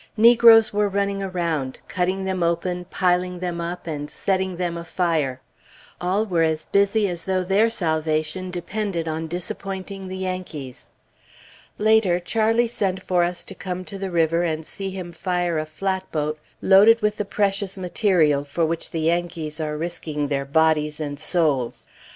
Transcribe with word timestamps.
Negroes 0.17 0.73
were 0.73 0.89
running 0.89 1.21
around, 1.21 1.77
cutting 1.87 2.25
them 2.25 2.41
open, 2.41 2.85
piling 2.85 3.37
them 3.37 3.61
up, 3.61 3.85
and 3.85 4.09
setting 4.09 4.57
them 4.57 4.75
afire. 4.75 5.41
All 6.01 6.25
were 6.25 6.41
as 6.41 6.65
busy 6.65 7.07
as 7.07 7.25
though 7.25 7.43
their 7.43 7.69
salvation 7.69 8.49
depended 8.49 9.07
on 9.07 9.27
disappointing 9.27 10.07
the 10.07 10.17
Yankees. 10.17 10.91
Later, 11.77 12.19
Charlie 12.19 12.67
sent 12.67 13.03
for 13.03 13.21
us 13.23 13.43
to 13.43 13.53
come 13.53 13.85
to 13.85 13.99
the 13.99 14.09
river 14.09 14.41
and 14.41 14.65
see 14.65 14.89
him 14.89 15.11
fire 15.11 15.59
a 15.59 15.67
flatboat 15.67 16.39
loaded 16.63 17.03
with 17.03 17.17
the 17.17 17.23
precious 17.23 17.77
material 17.77 18.43
for 18.43 18.65
which 18.65 18.89
the 18.89 19.01
Yankees 19.01 19.59
are 19.61 19.77
risking 19.77 20.29
their 20.29 20.45
bodies 20.45 20.99
and 20.99 21.19
souls. 21.19 21.85